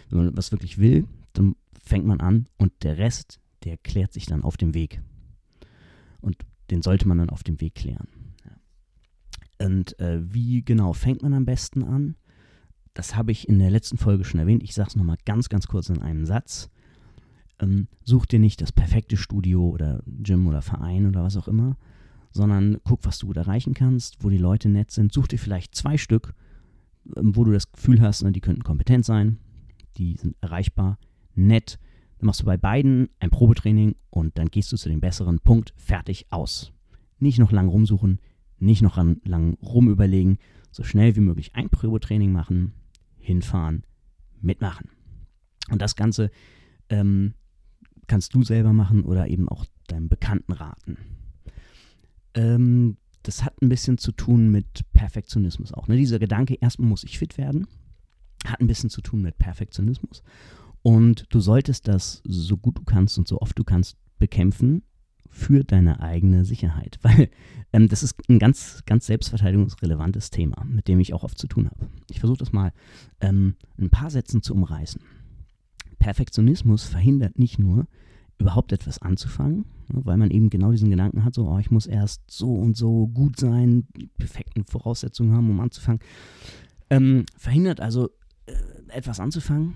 Wenn 0.09 0.25
man 0.25 0.37
was 0.37 0.51
wirklich 0.51 0.79
will, 0.79 1.05
dann 1.33 1.55
fängt 1.83 2.05
man 2.05 2.21
an 2.21 2.47
und 2.57 2.71
der 2.81 2.97
Rest, 2.97 3.39
der 3.63 3.77
klärt 3.77 4.13
sich 4.13 4.25
dann 4.25 4.43
auf 4.43 4.57
dem 4.57 4.73
Weg. 4.73 5.01
Und 6.21 6.37
den 6.71 6.81
sollte 6.81 7.07
man 7.07 7.17
dann 7.17 7.29
auf 7.29 7.43
dem 7.43 7.61
Weg 7.61 7.75
klären. 7.75 8.07
Und 9.61 9.99
äh, 9.99 10.19
wie 10.33 10.63
genau 10.63 10.93
fängt 10.93 11.21
man 11.21 11.33
am 11.33 11.45
besten 11.45 11.83
an? 11.83 12.15
Das 12.93 13.15
habe 13.15 13.31
ich 13.31 13.47
in 13.47 13.59
der 13.59 13.69
letzten 13.69 13.97
Folge 13.97 14.23
schon 14.23 14.39
erwähnt. 14.39 14.63
Ich 14.63 14.73
sage 14.73 14.89
es 14.89 14.95
nochmal 14.95 15.17
ganz, 15.25 15.49
ganz 15.49 15.67
kurz 15.67 15.89
in 15.89 16.01
einem 16.01 16.25
Satz. 16.25 16.69
Ähm, 17.59 17.87
such 18.03 18.25
dir 18.25 18.39
nicht 18.39 18.61
das 18.61 18.71
perfekte 18.71 19.17
Studio 19.17 19.69
oder 19.69 20.01
Gym 20.05 20.47
oder 20.47 20.61
Verein 20.61 21.05
oder 21.05 21.23
was 21.23 21.37
auch 21.37 21.47
immer, 21.47 21.77
sondern 22.31 22.77
guck, 22.83 23.05
was 23.05 23.19
du 23.19 23.27
gut 23.27 23.37
erreichen 23.37 23.73
kannst, 23.73 24.23
wo 24.23 24.29
die 24.29 24.37
Leute 24.37 24.69
nett 24.69 24.91
sind. 24.91 25.13
Such 25.13 25.27
dir 25.27 25.39
vielleicht 25.39 25.75
zwei 25.75 25.97
Stück, 25.97 26.33
ähm, 27.15 27.35
wo 27.35 27.43
du 27.43 27.51
das 27.51 27.71
Gefühl 27.71 28.01
hast, 28.01 28.23
ne, 28.23 28.31
die 28.31 28.41
könnten 28.41 28.63
kompetent 28.63 29.05
sein, 29.05 29.39
die 29.97 30.15
sind 30.15 30.35
erreichbar, 30.41 30.97
nett. 31.35 31.79
Dann 32.17 32.27
machst 32.27 32.41
du 32.41 32.45
bei 32.45 32.57
beiden 32.57 33.09
ein 33.19 33.29
Probetraining 33.29 33.95
und 34.09 34.37
dann 34.37 34.47
gehst 34.47 34.71
du 34.71 34.77
zu 34.77 34.89
dem 34.89 35.01
besseren 35.01 35.39
Punkt, 35.39 35.73
fertig, 35.75 36.27
aus. 36.29 36.71
Nicht 37.19 37.39
noch 37.39 37.51
lang 37.51 37.67
rumsuchen, 37.67 38.19
nicht 38.59 38.81
noch 38.81 38.97
lang 38.97 39.57
rumüberlegen, 39.61 40.37
so 40.71 40.83
schnell 40.83 41.15
wie 41.15 41.21
möglich 41.21 41.55
ein 41.55 41.69
Probetraining 41.69 42.31
machen, 42.31 42.73
hinfahren, 43.17 43.83
mitmachen. 44.41 44.89
Und 45.69 45.81
das 45.81 45.95
Ganze 45.95 46.31
ähm, 46.89 47.33
kannst 48.07 48.33
du 48.33 48.43
selber 48.43 48.73
machen 48.73 49.03
oder 49.03 49.27
eben 49.27 49.47
auch 49.49 49.65
deinem 49.87 50.09
Bekannten 50.09 50.53
raten. 50.53 50.97
Ähm, 52.33 52.97
das 53.23 53.43
hat 53.43 53.61
ein 53.61 53.69
bisschen 53.69 53.97
zu 53.97 54.11
tun 54.11 54.49
mit 54.51 54.91
Perfektionismus 54.93 55.73
auch. 55.73 55.87
Ne? 55.87 55.97
Dieser 55.97 56.19
Gedanke, 56.19 56.55
erstmal 56.55 56.87
muss 56.87 57.03
ich 57.03 57.19
fit 57.19 57.37
werden, 57.37 57.67
hat 58.45 58.61
ein 58.61 58.67
bisschen 58.67 58.89
zu 58.89 59.01
tun 59.01 59.21
mit 59.21 59.37
Perfektionismus. 59.37 60.23
Und 60.81 61.25
du 61.29 61.39
solltest 61.39 61.87
das 61.87 62.21
so 62.25 62.57
gut 62.57 62.77
du 62.77 62.83
kannst 62.83 63.17
und 63.17 63.27
so 63.27 63.41
oft 63.41 63.57
du 63.59 63.63
kannst 63.63 63.97
bekämpfen 64.17 64.83
für 65.29 65.63
deine 65.63 66.01
eigene 66.01 66.45
Sicherheit. 66.45 66.99
Weil 67.01 67.29
ähm, 67.73 67.87
das 67.87 68.03
ist 68.03 68.15
ein 68.29 68.39
ganz, 68.39 68.83
ganz 68.85 69.05
selbstverteidigungsrelevantes 69.05 70.31
Thema, 70.31 70.63
mit 70.65 70.87
dem 70.87 70.99
ich 70.99 71.13
auch 71.13 71.23
oft 71.23 71.37
zu 71.37 71.47
tun 71.47 71.69
habe. 71.69 71.87
Ich 72.09 72.19
versuche 72.19 72.39
das 72.39 72.51
mal 72.51 72.71
ähm, 73.21 73.55
ein 73.77 73.89
paar 73.89 74.09
Sätzen 74.09 74.41
zu 74.41 74.53
umreißen. 74.53 75.01
Perfektionismus 75.99 76.85
verhindert 76.85 77.37
nicht 77.37 77.59
nur, 77.59 77.87
überhaupt 78.39 78.71
etwas 78.71 79.01
anzufangen, 79.01 79.65
ne, 79.89 80.01
weil 80.05 80.17
man 80.17 80.31
eben 80.31 80.49
genau 80.49 80.71
diesen 80.71 80.89
Gedanken 80.89 81.25
hat, 81.25 81.35
so, 81.35 81.47
oh, 81.47 81.59
ich 81.59 81.71
muss 81.71 81.85
erst 81.85 82.23
so 82.31 82.53
und 82.53 82.77
so 82.77 83.07
gut 83.07 83.37
sein, 83.37 83.87
die 83.95 84.07
perfekten 84.07 84.63
Voraussetzungen 84.63 85.33
haben, 85.33 85.49
um 85.49 85.59
anzufangen. 85.59 85.99
Ähm, 86.89 87.25
verhindert 87.37 87.81
also 87.81 88.09
äh, 88.45 88.53
etwas 88.87 89.19
anzufangen 89.19 89.75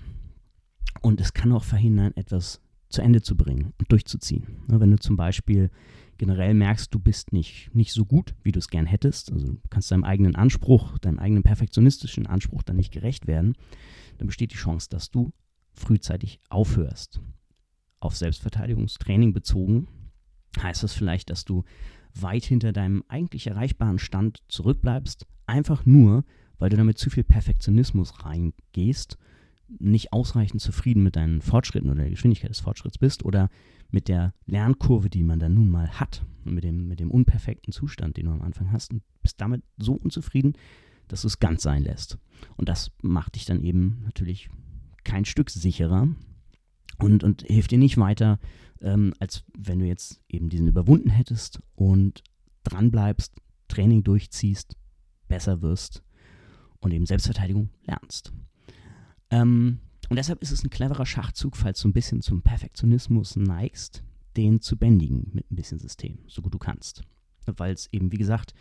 und 1.02 1.20
es 1.20 1.34
kann 1.34 1.52
auch 1.52 1.64
verhindern, 1.64 2.12
etwas 2.16 2.60
zu 2.94 3.02
Ende 3.02 3.22
zu 3.22 3.36
bringen 3.36 3.72
und 3.78 3.92
durchzuziehen. 3.92 4.62
Ne, 4.68 4.80
wenn 4.80 4.90
du 4.90 4.98
zum 4.98 5.16
Beispiel 5.16 5.70
generell 6.16 6.54
merkst, 6.54 6.94
du 6.94 6.98
bist 6.98 7.32
nicht, 7.32 7.74
nicht 7.74 7.92
so 7.92 8.04
gut, 8.04 8.34
wie 8.42 8.52
du 8.52 8.58
es 8.58 8.68
gern 8.68 8.86
hättest, 8.86 9.32
also 9.32 9.48
du 9.48 9.60
kannst 9.68 9.90
deinem 9.90 10.04
eigenen 10.04 10.36
Anspruch, 10.36 10.98
deinem 10.98 11.18
eigenen 11.18 11.42
perfektionistischen 11.42 12.26
Anspruch 12.26 12.62
dann 12.62 12.76
nicht 12.76 12.92
gerecht 12.92 13.26
werden, 13.26 13.54
dann 14.18 14.28
besteht 14.28 14.52
die 14.52 14.56
Chance, 14.56 14.88
dass 14.88 15.10
du 15.10 15.32
frühzeitig 15.72 16.40
aufhörst 16.48 17.20
auf 17.98 18.16
Selbstverteidigungstraining 18.16 19.32
bezogen, 19.32 19.88
heißt 20.62 20.82
das 20.82 20.92
vielleicht, 20.92 21.30
dass 21.30 21.44
du 21.44 21.64
weit 22.14 22.44
hinter 22.44 22.72
deinem 22.72 23.02
eigentlich 23.08 23.48
erreichbaren 23.48 23.98
Stand 23.98 24.44
zurückbleibst, 24.48 25.26
einfach 25.46 25.84
nur, 25.84 26.24
weil 26.58 26.70
du 26.70 26.76
damit 26.76 26.98
zu 26.98 27.10
viel 27.10 27.24
Perfektionismus 27.24 28.24
reingehst, 28.24 29.18
nicht 29.78 30.12
ausreichend 30.12 30.60
zufrieden 30.60 31.02
mit 31.02 31.16
deinen 31.16 31.40
Fortschritten 31.40 31.90
oder 31.90 32.02
der 32.02 32.10
Geschwindigkeit 32.10 32.50
des 32.50 32.60
Fortschritts 32.60 32.98
bist 32.98 33.24
oder 33.24 33.50
mit 33.90 34.08
der 34.08 34.34
Lernkurve, 34.46 35.10
die 35.10 35.22
man 35.22 35.38
dann 35.38 35.54
nun 35.54 35.70
mal 35.70 35.88
hat, 36.00 36.24
mit 36.44 36.64
dem, 36.64 36.88
mit 36.88 37.00
dem 37.00 37.10
unperfekten 37.10 37.72
Zustand, 37.72 38.16
den 38.16 38.26
du 38.26 38.32
am 38.32 38.42
Anfang 38.42 38.72
hast, 38.72 38.92
und 38.92 39.02
bist 39.22 39.40
damit 39.40 39.62
so 39.76 39.94
unzufrieden, 39.94 40.54
dass 41.08 41.22
du 41.22 41.28
es 41.28 41.38
ganz 41.38 41.62
sein 41.62 41.82
lässt. 41.82 42.18
Und 42.56 42.68
das 42.68 42.90
macht 43.02 43.36
dich 43.36 43.44
dann 43.44 43.62
eben 43.62 44.02
natürlich 44.04 44.48
kein 45.04 45.24
Stück 45.24 45.50
sicherer 45.50 46.08
und, 46.98 47.24
und 47.24 47.42
hilft 47.42 47.70
dir 47.70 47.78
nicht 47.78 47.98
weiter, 47.98 48.38
ähm, 48.80 49.14
als 49.18 49.44
wenn 49.56 49.78
du 49.78 49.86
jetzt 49.86 50.20
eben 50.28 50.48
diesen 50.48 50.68
überwunden 50.68 51.10
hättest 51.10 51.60
und 51.74 52.22
dranbleibst, 52.64 53.34
Training 53.68 54.02
durchziehst, 54.02 54.76
besser 55.28 55.62
wirst 55.62 56.02
und 56.80 56.92
eben 56.92 57.06
Selbstverteidigung 57.06 57.70
lernst. 57.86 58.32
Ähm, 59.34 59.80
und 60.10 60.16
deshalb 60.16 60.42
ist 60.42 60.52
es 60.52 60.62
ein 60.62 60.70
cleverer 60.70 61.06
Schachzug, 61.06 61.56
falls 61.56 61.80
du 61.80 61.88
ein 61.88 61.92
bisschen 61.92 62.22
zum 62.22 62.42
Perfektionismus 62.42 63.36
neigst, 63.36 64.04
den 64.36 64.60
zu 64.60 64.76
bändigen 64.76 65.30
mit 65.32 65.50
ein 65.50 65.56
bisschen 65.56 65.78
System, 65.78 66.18
so 66.26 66.40
gut 66.40 66.54
du 66.54 66.58
kannst. 66.58 67.02
Weil 67.46 67.72
es 67.72 67.88
eben, 67.92 68.12
wie 68.12 68.18
gesagt, 68.18 68.54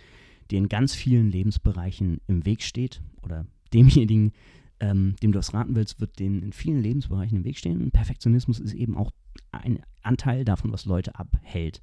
dir 0.50 0.58
in 0.58 0.70
ganz 0.70 0.96
vielen 0.96 1.30
Lebensbereichen 1.30 2.22
im 2.27 2.46
Weg 2.46 2.63
steht 2.63 3.01
oder 3.22 3.46
demjenigen, 3.74 4.32
ähm, 4.80 5.15
dem 5.22 5.32
du 5.32 5.38
das 5.39 5.53
raten 5.53 5.75
willst, 5.75 6.00
wird 6.00 6.20
denen 6.20 6.42
in 6.42 6.53
vielen 6.53 6.82
Lebensbereichen 6.82 7.38
im 7.38 7.44
Weg 7.44 7.58
stehen. 7.58 7.82
Und 7.82 7.92
Perfektionismus 7.92 8.60
ist 8.60 8.74
eben 8.74 8.98
auch 8.98 9.12
ein 9.51 9.80
Anteil 10.01 10.44
davon, 10.44 10.72
was 10.72 10.86
Leute 10.86 11.15
abhält. 11.15 11.82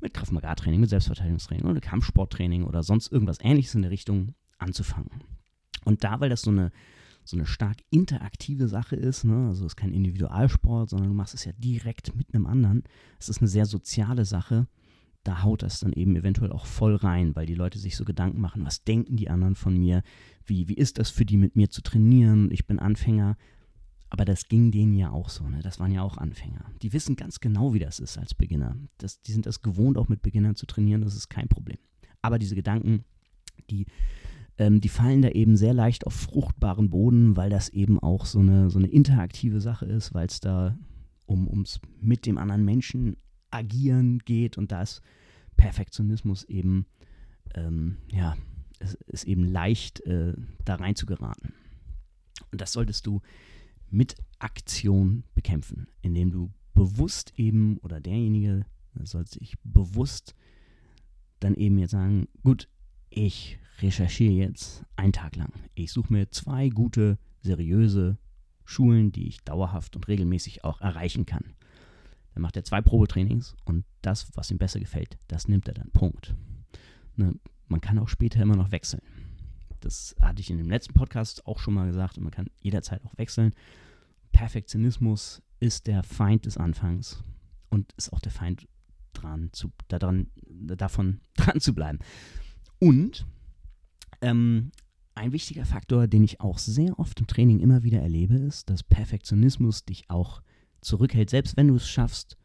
Mit 0.00 0.12
Kraft 0.12 0.32
training 0.58 0.80
mit 0.80 0.90
Selbstverteidigungstraining 0.90 1.66
oder 1.66 1.80
Kampfsporttraining 1.80 2.64
oder 2.64 2.82
sonst 2.82 3.10
irgendwas 3.10 3.38
ähnliches 3.40 3.74
in 3.74 3.82
der 3.82 3.90
Richtung 3.90 4.34
anzufangen. 4.58 5.22
Und 5.84 6.04
da, 6.04 6.20
weil 6.20 6.28
das 6.28 6.42
so 6.42 6.50
eine, 6.50 6.70
so 7.28 7.36
eine 7.36 7.46
stark 7.46 7.78
interaktive 7.90 8.68
Sache 8.68 8.96
ist, 8.96 9.24
ne? 9.24 9.48
also 9.48 9.66
es 9.66 9.72
ist 9.72 9.76
kein 9.76 9.92
Individualsport, 9.92 10.90
sondern 10.90 11.08
du 11.08 11.14
machst 11.14 11.34
es 11.34 11.44
ja 11.44 11.52
direkt 11.58 12.14
mit 12.14 12.34
einem 12.34 12.46
anderen, 12.46 12.84
es 13.18 13.28
ist 13.28 13.40
eine 13.40 13.48
sehr 13.48 13.66
soziale 13.66 14.24
Sache, 14.24 14.68
da 15.26 15.42
haut 15.42 15.62
das 15.62 15.80
dann 15.80 15.92
eben 15.92 16.14
eventuell 16.14 16.52
auch 16.52 16.66
voll 16.66 16.94
rein, 16.94 17.34
weil 17.34 17.46
die 17.46 17.54
Leute 17.54 17.78
sich 17.78 17.96
so 17.96 18.04
Gedanken 18.04 18.40
machen, 18.40 18.64
was 18.64 18.84
denken 18.84 19.16
die 19.16 19.28
anderen 19.28 19.56
von 19.56 19.76
mir, 19.76 20.02
wie, 20.44 20.68
wie 20.68 20.74
ist 20.74 20.98
das 20.98 21.10
für 21.10 21.24
die 21.24 21.36
mit 21.36 21.56
mir 21.56 21.68
zu 21.68 21.82
trainieren, 21.82 22.48
ich 22.52 22.66
bin 22.66 22.78
Anfänger. 22.78 23.36
Aber 24.08 24.24
das 24.24 24.46
ging 24.46 24.70
denen 24.70 24.94
ja 24.94 25.10
auch 25.10 25.28
so, 25.28 25.48
ne? 25.48 25.60
Das 25.62 25.80
waren 25.80 25.90
ja 25.90 26.02
auch 26.02 26.16
Anfänger. 26.16 26.64
Die 26.80 26.92
wissen 26.92 27.16
ganz 27.16 27.40
genau, 27.40 27.74
wie 27.74 27.80
das 27.80 27.98
ist 27.98 28.16
als 28.18 28.34
Beginner. 28.34 28.76
Das, 28.98 29.20
die 29.20 29.32
sind 29.32 29.46
das 29.46 29.62
gewohnt, 29.62 29.98
auch 29.98 30.08
mit 30.08 30.22
Beginnern 30.22 30.54
zu 30.54 30.64
trainieren, 30.64 31.00
das 31.00 31.16
ist 31.16 31.28
kein 31.28 31.48
Problem. 31.48 31.78
Aber 32.22 32.38
diese 32.38 32.54
Gedanken, 32.54 33.04
die, 33.68 33.86
ähm, 34.58 34.80
die 34.80 34.88
fallen 34.88 35.22
da 35.22 35.28
eben 35.28 35.56
sehr 35.56 35.74
leicht 35.74 36.06
auf 36.06 36.14
fruchtbaren 36.14 36.90
Boden, 36.90 37.36
weil 37.36 37.50
das 37.50 37.68
eben 37.68 37.98
auch 37.98 38.26
so 38.26 38.38
eine, 38.38 38.70
so 38.70 38.78
eine 38.78 38.88
interaktive 38.88 39.60
Sache 39.60 39.86
ist, 39.86 40.14
weil 40.14 40.26
es 40.26 40.40
da 40.40 40.78
um, 41.26 41.48
ums 41.48 41.80
mit 42.00 42.26
dem 42.26 42.38
anderen 42.38 42.64
Menschen 42.64 43.16
agieren 43.50 44.20
geht 44.20 44.58
und 44.58 44.72
da 44.72 44.82
ist 44.82 45.02
Perfektionismus 45.56 46.44
eben, 46.44 46.86
ähm, 47.54 47.96
ja, 48.12 48.36
es 48.78 48.94
ist 49.06 49.24
eben 49.24 49.44
leicht, 49.44 50.00
äh, 50.00 50.34
da 50.64 50.76
rein 50.76 50.96
zu 50.96 51.06
geraten. 51.06 51.54
Und 52.52 52.60
das 52.60 52.72
solltest 52.72 53.06
du 53.06 53.22
mit 53.90 54.16
Aktion 54.38 55.24
bekämpfen, 55.34 55.88
indem 56.02 56.30
du 56.30 56.50
bewusst 56.74 57.32
eben 57.36 57.78
oder 57.78 58.00
derjenige 58.00 58.66
soll 59.02 59.26
sich 59.26 59.56
bewusst 59.64 60.34
dann 61.40 61.54
eben 61.54 61.78
jetzt 61.78 61.90
sagen, 61.90 62.28
gut, 62.42 62.68
ich 63.10 63.58
recherchiere 63.82 64.32
jetzt 64.32 64.84
einen 64.96 65.12
Tag 65.12 65.36
lang. 65.36 65.52
Ich 65.74 65.92
suche 65.92 66.12
mir 66.12 66.30
zwei 66.30 66.68
gute, 66.68 67.18
seriöse 67.42 68.18
Schulen, 68.64 69.12
die 69.12 69.28
ich 69.28 69.42
dauerhaft 69.44 69.96
und 69.96 70.08
regelmäßig 70.08 70.64
auch 70.64 70.80
erreichen 70.80 71.26
kann. 71.26 71.54
Dann 72.34 72.42
macht 72.42 72.56
er 72.56 72.64
zwei 72.64 72.82
Probetrainings 72.82 73.54
und 73.64 73.84
das, 74.02 74.30
was 74.34 74.50
ihm 74.50 74.58
besser 74.58 74.80
gefällt, 74.80 75.18
das 75.28 75.48
nimmt 75.48 75.68
er 75.68 75.74
dann. 75.74 75.90
Punkt. 75.90 76.34
Ne, 77.16 77.34
man 77.68 77.80
kann 77.80 77.98
auch 77.98 78.08
später 78.08 78.42
immer 78.42 78.56
noch 78.56 78.72
wechseln. 78.72 79.02
Das 79.80 80.16
hatte 80.20 80.40
ich 80.40 80.50
in 80.50 80.58
dem 80.58 80.68
letzten 80.68 80.94
Podcast 80.94 81.46
auch 81.46 81.58
schon 81.58 81.74
mal 81.74 81.86
gesagt 81.86 82.18
und 82.18 82.24
man 82.24 82.32
kann 82.32 82.48
jederzeit 82.60 83.04
auch 83.04 83.16
wechseln. 83.16 83.54
Perfektionismus 84.32 85.42
ist 85.60 85.86
der 85.86 86.02
Feind 86.02 86.44
des 86.44 86.58
Anfangs 86.58 87.22
und 87.70 87.92
ist 87.96 88.12
auch 88.12 88.20
der 88.20 88.32
Feind 88.32 88.68
dran 89.12 89.50
zu, 89.52 89.72
daran, 89.88 90.30
davon 90.50 91.20
dran 91.36 91.60
zu 91.60 91.74
bleiben. 91.74 91.98
Und 92.78 93.26
ähm, 94.26 94.72
ein 95.14 95.32
wichtiger 95.32 95.64
Faktor, 95.64 96.06
den 96.06 96.24
ich 96.24 96.40
auch 96.40 96.58
sehr 96.58 96.98
oft 96.98 97.20
im 97.20 97.26
Training 97.26 97.60
immer 97.60 97.82
wieder 97.82 98.00
erlebe, 98.00 98.34
ist, 98.34 98.68
dass 98.68 98.82
Perfektionismus 98.82 99.84
dich 99.84 100.10
auch 100.10 100.42
zurückhält, 100.82 101.30
selbst 101.30 101.56
wenn 101.56 101.68
du 101.68 101.76
es 101.76 101.88
schaffst, 101.88 102.36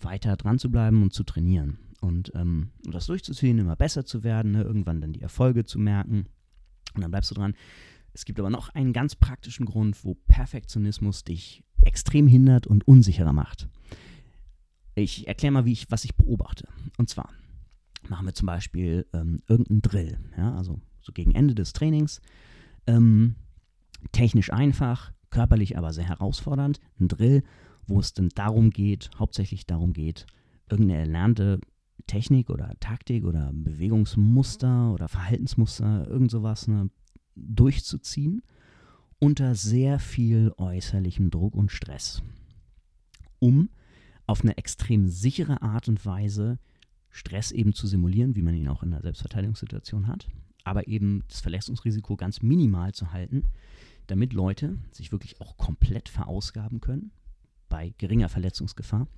weiter 0.00 0.36
dran 0.36 0.58
zu 0.58 0.70
bleiben 0.70 1.02
und 1.02 1.12
zu 1.12 1.22
trainieren. 1.22 1.78
Und 2.00 2.32
ähm, 2.34 2.70
das 2.82 3.06
durchzuziehen, 3.06 3.58
immer 3.58 3.76
besser 3.76 4.04
zu 4.04 4.24
werden, 4.24 4.52
ne, 4.52 4.62
irgendwann 4.62 5.00
dann 5.00 5.12
die 5.12 5.22
Erfolge 5.22 5.64
zu 5.64 5.78
merken. 5.78 6.26
Und 6.94 7.02
dann 7.02 7.10
bleibst 7.10 7.30
du 7.30 7.34
dran. 7.34 7.54
Es 8.12 8.24
gibt 8.24 8.38
aber 8.38 8.50
noch 8.50 8.68
einen 8.70 8.92
ganz 8.92 9.14
praktischen 9.14 9.64
Grund, 9.64 10.04
wo 10.04 10.14
Perfektionismus 10.26 11.24
dich 11.24 11.64
extrem 11.82 12.26
hindert 12.26 12.66
und 12.66 12.86
unsicherer 12.86 13.32
macht. 13.32 13.68
Ich 14.94 15.26
erkläre 15.26 15.52
mal, 15.52 15.64
wie 15.64 15.72
ich, 15.72 15.90
was 15.90 16.04
ich 16.04 16.14
beobachte. 16.14 16.68
Und 16.98 17.08
zwar 17.08 17.30
machen 18.08 18.26
wir 18.26 18.34
zum 18.34 18.46
Beispiel 18.46 19.06
ähm, 19.12 19.40
irgendeinen 19.48 19.82
Drill, 19.82 20.18
ja, 20.36 20.54
also 20.54 20.80
so 21.04 21.12
gegen 21.12 21.34
Ende 21.34 21.54
des 21.54 21.72
Trainings. 21.72 22.20
Ähm, 22.86 23.36
technisch 24.12 24.52
einfach, 24.52 25.12
körperlich 25.30 25.78
aber 25.78 25.92
sehr 25.92 26.08
herausfordernd. 26.08 26.80
Ein 27.00 27.08
Drill, 27.08 27.42
wo 27.86 28.00
es 28.00 28.14
dann 28.14 28.30
darum 28.30 28.70
geht, 28.70 29.10
hauptsächlich 29.18 29.66
darum 29.66 29.92
geht, 29.92 30.26
irgendeine 30.70 31.00
erlernte 31.00 31.60
Technik 32.06 32.50
oder 32.50 32.72
Taktik 32.80 33.24
oder 33.24 33.50
Bewegungsmuster 33.52 34.92
oder 34.92 35.08
Verhaltensmuster, 35.08 36.06
irgend 36.08 36.30
sowas 36.30 36.68
ne, 36.68 36.90
durchzuziehen 37.34 38.42
unter 39.18 39.54
sehr 39.54 39.98
viel 39.98 40.52
äußerlichem 40.58 41.30
Druck 41.30 41.54
und 41.54 41.72
Stress, 41.72 42.22
um 43.38 43.70
auf 44.26 44.42
eine 44.42 44.58
extrem 44.58 45.08
sichere 45.08 45.62
Art 45.62 45.88
und 45.88 46.04
Weise 46.04 46.58
Stress 47.10 47.52
eben 47.52 47.72
zu 47.72 47.86
simulieren, 47.86 48.34
wie 48.34 48.42
man 48.42 48.54
ihn 48.54 48.68
auch 48.68 48.82
in 48.82 48.92
einer 48.92 49.02
Selbstverteidigungssituation 49.02 50.08
hat, 50.08 50.26
aber 50.64 50.88
eben 50.88 51.22
das 51.28 51.40
Verletzungsrisiko 51.40 52.16
ganz 52.16 52.42
minimal 52.42 52.92
zu 52.92 53.12
halten, 53.12 53.44
damit 54.06 54.32
Leute 54.32 54.76
sich 54.90 55.12
wirklich 55.12 55.40
auch 55.40 55.56
komplett 55.56 56.08
verausgaben 56.08 56.80
können 56.80 57.12
bei 57.68 57.94
geringer 57.98 58.28
Verletzungsgefahr 58.28 59.08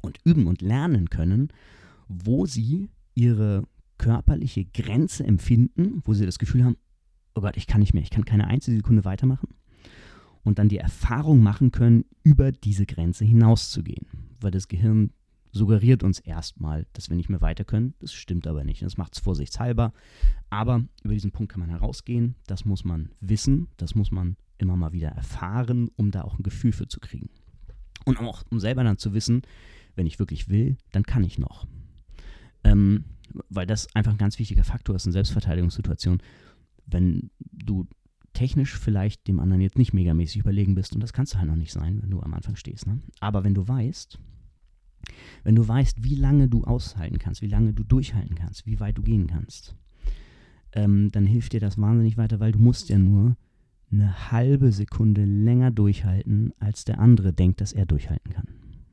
und 0.00 0.18
üben 0.24 0.46
und 0.46 0.62
lernen 0.62 1.10
können, 1.10 1.48
wo 2.08 2.46
sie 2.46 2.90
ihre 3.14 3.64
körperliche 3.98 4.64
Grenze 4.64 5.24
empfinden, 5.24 6.02
wo 6.04 6.14
sie 6.14 6.26
das 6.26 6.38
Gefühl 6.38 6.64
haben, 6.64 6.76
oh 7.34 7.40
Gott, 7.40 7.56
ich 7.56 7.66
kann 7.66 7.80
nicht 7.80 7.94
mehr, 7.94 8.02
ich 8.02 8.10
kann 8.10 8.24
keine 8.24 8.46
einzige 8.46 8.76
Sekunde 8.76 9.04
weitermachen. 9.04 9.48
Und 10.44 10.58
dann 10.58 10.68
die 10.68 10.78
Erfahrung 10.78 11.42
machen 11.42 11.72
können, 11.72 12.04
über 12.22 12.52
diese 12.52 12.86
Grenze 12.86 13.24
hinauszugehen, 13.24 14.06
weil 14.40 14.50
das 14.50 14.68
Gehirn 14.68 15.10
suggeriert 15.52 16.02
uns 16.02 16.20
erstmal, 16.20 16.86
dass 16.92 17.08
wir 17.08 17.16
nicht 17.16 17.28
mehr 17.28 17.40
weiter 17.40 17.64
können. 17.64 17.94
Das 18.00 18.12
stimmt 18.12 18.46
aber 18.46 18.64
nicht. 18.64 18.82
Das 18.82 18.96
macht 18.96 19.14
es 19.14 19.20
vorsichtshalber. 19.20 19.92
Aber 20.50 20.84
über 21.02 21.14
diesen 21.14 21.32
Punkt 21.32 21.52
kann 21.52 21.60
man 21.60 21.70
herausgehen. 21.70 22.34
Das 22.46 22.64
muss 22.64 22.84
man 22.84 23.10
wissen. 23.20 23.68
Das 23.76 23.94
muss 23.94 24.10
man 24.10 24.36
immer 24.58 24.76
mal 24.76 24.92
wieder 24.92 25.08
erfahren, 25.08 25.90
um 25.96 26.10
da 26.10 26.22
auch 26.22 26.38
ein 26.38 26.42
Gefühl 26.42 26.72
für 26.72 26.88
zu 26.88 27.00
kriegen. 27.00 27.30
Und 28.04 28.18
auch 28.18 28.42
um 28.50 28.60
selber 28.60 28.84
dann 28.84 28.98
zu 28.98 29.12
wissen, 29.14 29.42
wenn 29.94 30.06
ich 30.06 30.18
wirklich 30.18 30.48
will, 30.48 30.76
dann 30.92 31.02
kann 31.02 31.24
ich 31.24 31.38
noch. 31.38 31.66
Ähm, 32.64 33.04
weil 33.48 33.66
das 33.66 33.94
einfach 33.94 34.12
ein 34.12 34.18
ganz 34.18 34.38
wichtiger 34.38 34.64
Faktor 34.64 34.96
ist 34.96 35.06
in 35.06 35.12
Selbstverteidigungssituationen. 35.12 36.22
Wenn 36.86 37.30
du 37.40 37.86
technisch 38.32 38.78
vielleicht 38.78 39.26
dem 39.26 39.40
anderen 39.40 39.60
jetzt 39.60 39.78
nicht 39.78 39.92
megamäßig 39.92 40.40
überlegen 40.40 40.74
bist, 40.74 40.94
und 40.94 41.02
das 41.02 41.12
kannst 41.12 41.34
du 41.34 41.38
halt 41.38 41.48
noch 41.48 41.56
nicht 41.56 41.72
sein, 41.72 42.00
wenn 42.02 42.10
du 42.10 42.20
am 42.20 42.34
Anfang 42.34 42.56
stehst. 42.56 42.86
Ne? 42.86 43.00
Aber 43.20 43.44
wenn 43.44 43.54
du 43.54 43.66
weißt, 43.66 44.18
wenn 45.44 45.54
du 45.54 45.66
weißt, 45.66 46.04
wie 46.04 46.14
lange 46.14 46.48
du 46.48 46.64
aushalten 46.64 47.18
kannst, 47.18 47.42
wie 47.42 47.48
lange 47.48 47.72
du 47.72 47.84
durchhalten 47.84 48.34
kannst, 48.34 48.66
wie 48.66 48.80
weit 48.80 48.98
du 48.98 49.02
gehen 49.02 49.26
kannst, 49.26 49.74
ähm, 50.72 51.10
dann 51.10 51.26
hilft 51.26 51.52
dir 51.52 51.60
das 51.60 51.78
wahnsinnig 51.78 52.16
weiter, 52.16 52.40
weil 52.40 52.52
du 52.52 52.58
musst 52.58 52.88
ja 52.88 52.98
nur 52.98 53.36
eine 53.90 54.30
halbe 54.30 54.72
Sekunde 54.72 55.24
länger 55.24 55.70
durchhalten, 55.70 56.52
als 56.58 56.84
der 56.84 57.00
andere 57.00 57.32
denkt, 57.32 57.60
dass 57.60 57.72
er 57.72 57.86
durchhalten 57.86 58.32
kann. 58.32 58.48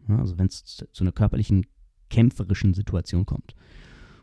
Ja, 0.07 0.19
also 0.19 0.37
wenn 0.37 0.47
es 0.47 0.63
zu 0.63 1.03
einer 1.03 1.11
körperlichen, 1.11 1.65
kämpferischen 2.09 2.73
Situation 2.73 3.25
kommt 3.25 3.55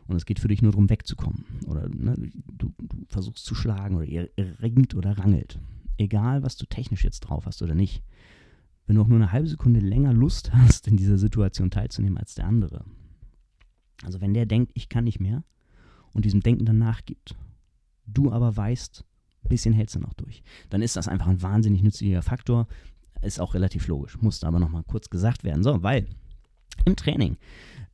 und 0.07 0.15
es 0.15 0.25
geht 0.25 0.39
für 0.39 0.47
dich 0.47 0.61
nur 0.61 0.71
darum, 0.71 0.89
wegzukommen 0.89 1.45
oder 1.67 1.89
ne, 1.89 2.15
du, 2.17 2.73
du, 2.81 3.05
versuchst 3.09 3.45
zu 3.45 3.55
schlagen 3.55 3.95
oder 3.95 4.05
ihr 4.05 4.29
ringt 4.61 4.95
oder 4.95 5.17
rangelt, 5.17 5.59
egal 5.97 6.43
was 6.43 6.55
du 6.57 6.65
technisch 6.65 7.03
jetzt 7.03 7.21
drauf 7.21 7.45
hast 7.45 7.61
oder 7.61 7.75
nicht, 7.75 8.01
wenn 8.85 8.95
du 8.95 9.01
auch 9.01 9.07
nur 9.07 9.17
eine 9.17 9.31
halbe 9.31 9.47
Sekunde 9.47 9.79
länger 9.79 10.13
Lust 10.13 10.53
hast, 10.53 10.87
in 10.87 10.97
dieser 10.97 11.17
Situation 11.17 11.71
teilzunehmen 11.71 12.17
als 12.17 12.35
der 12.35 12.45
andere. 12.45 12.83
Also 14.03 14.21
wenn 14.21 14.33
der 14.33 14.45
denkt, 14.45 14.71
ich 14.75 14.89
kann 14.89 15.05
nicht 15.05 15.19
mehr 15.19 15.43
und 16.11 16.25
diesem 16.25 16.41
Denken 16.41 16.65
dann 16.65 16.77
nachgibt, 16.77 17.35
du 18.05 18.31
aber 18.31 18.55
weißt, 18.55 19.05
ein 19.43 19.49
bisschen 19.49 19.73
hältst 19.73 19.95
du 19.95 19.99
noch 19.99 20.13
durch, 20.13 20.43
dann 20.69 20.81
ist 20.81 20.95
das 20.95 21.07
einfach 21.07 21.27
ein 21.27 21.41
wahnsinnig 21.41 21.83
nützlicher 21.83 22.21
Faktor. 22.21 22.67
Ist 23.21 23.39
auch 23.39 23.53
relativ 23.53 23.87
logisch, 23.87 24.21
musste 24.21 24.47
aber 24.47 24.59
nochmal 24.59 24.83
kurz 24.83 25.09
gesagt 25.09 25.45
werden. 25.45 25.63
So, 25.63 25.81
weil 25.81 26.07
im 26.85 26.97
Training 26.97 27.37